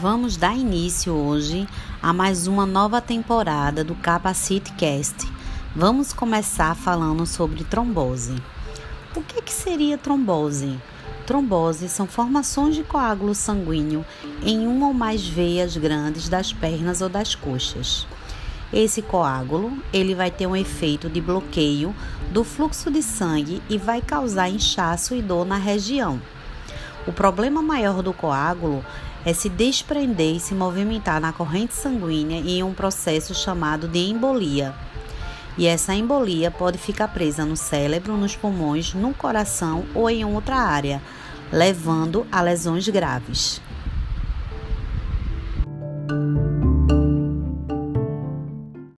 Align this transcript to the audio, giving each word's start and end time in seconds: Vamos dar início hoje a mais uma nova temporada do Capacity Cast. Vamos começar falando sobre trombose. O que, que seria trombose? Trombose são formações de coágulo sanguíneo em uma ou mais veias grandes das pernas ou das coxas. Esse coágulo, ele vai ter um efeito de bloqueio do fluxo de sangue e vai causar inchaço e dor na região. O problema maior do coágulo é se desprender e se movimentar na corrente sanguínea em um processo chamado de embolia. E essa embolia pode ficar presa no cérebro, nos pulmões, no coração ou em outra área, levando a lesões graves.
Vamos 0.00 0.38
dar 0.38 0.56
início 0.56 1.12
hoje 1.12 1.68
a 2.02 2.10
mais 2.10 2.46
uma 2.46 2.64
nova 2.64 3.02
temporada 3.02 3.84
do 3.84 3.94
Capacity 3.94 4.72
Cast. 4.72 5.30
Vamos 5.76 6.14
começar 6.14 6.74
falando 6.74 7.26
sobre 7.26 7.64
trombose. 7.64 8.34
O 9.14 9.20
que, 9.20 9.42
que 9.42 9.52
seria 9.52 9.98
trombose? 9.98 10.80
Trombose 11.26 11.86
são 11.86 12.06
formações 12.06 12.76
de 12.76 12.82
coágulo 12.82 13.34
sanguíneo 13.34 14.02
em 14.42 14.66
uma 14.66 14.86
ou 14.86 14.94
mais 14.94 15.26
veias 15.26 15.76
grandes 15.76 16.30
das 16.30 16.50
pernas 16.50 17.02
ou 17.02 17.10
das 17.10 17.34
coxas. 17.34 18.06
Esse 18.72 19.02
coágulo, 19.02 19.70
ele 19.92 20.14
vai 20.14 20.30
ter 20.30 20.46
um 20.46 20.56
efeito 20.56 21.10
de 21.10 21.20
bloqueio 21.20 21.94
do 22.30 22.42
fluxo 22.42 22.90
de 22.90 23.02
sangue 23.02 23.62
e 23.68 23.76
vai 23.76 24.00
causar 24.00 24.48
inchaço 24.48 25.14
e 25.14 25.20
dor 25.20 25.44
na 25.44 25.58
região. 25.58 26.18
O 27.06 27.12
problema 27.12 27.60
maior 27.60 28.02
do 28.02 28.14
coágulo 28.14 28.82
é 29.24 29.32
se 29.32 29.48
desprender 29.48 30.36
e 30.36 30.40
se 30.40 30.54
movimentar 30.54 31.20
na 31.20 31.32
corrente 31.32 31.74
sanguínea 31.74 32.40
em 32.40 32.62
um 32.62 32.72
processo 32.72 33.34
chamado 33.34 33.86
de 33.86 33.98
embolia. 33.98 34.74
E 35.58 35.66
essa 35.66 35.94
embolia 35.94 36.50
pode 36.50 36.78
ficar 36.78 37.08
presa 37.08 37.44
no 37.44 37.56
cérebro, 37.56 38.16
nos 38.16 38.34
pulmões, 38.34 38.94
no 38.94 39.12
coração 39.12 39.84
ou 39.94 40.08
em 40.08 40.24
outra 40.24 40.56
área, 40.56 41.02
levando 41.52 42.26
a 42.30 42.40
lesões 42.40 42.88
graves. 42.88 43.60